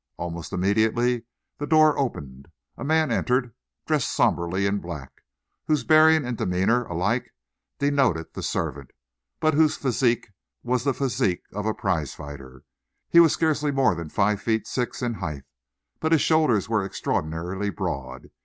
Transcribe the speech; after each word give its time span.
Almost 0.17 0.51
immediately 0.51 1.25
the 1.59 1.67
door 1.67 1.95
opened. 1.95 2.47
A 2.75 2.83
man 2.83 3.11
entered, 3.11 3.53
dressed 3.85 4.11
somberly 4.11 4.65
in 4.65 4.79
black, 4.79 5.11
whose 5.67 5.83
bearing 5.83 6.25
and 6.25 6.35
demeanour 6.35 6.85
alike 6.85 7.31
denoted 7.77 8.33
the 8.33 8.41
servant, 8.41 8.89
but 9.39 9.53
whose 9.53 9.77
physique 9.77 10.31
was 10.63 10.85
the 10.85 10.95
physique 10.95 11.43
of 11.53 11.67
a 11.67 11.75
prize 11.75 12.15
fighter. 12.15 12.63
He 13.09 13.19
was 13.19 13.33
scarcely 13.33 13.71
more 13.71 13.93
than 13.93 14.09
five 14.09 14.41
feet 14.41 14.65
six 14.65 15.03
in 15.03 15.13
height, 15.13 15.43
but 15.99 16.13
his 16.13 16.21
shoulders 16.21 16.67
were 16.67 16.83
extraordinarily 16.83 17.69
broad. 17.69 18.31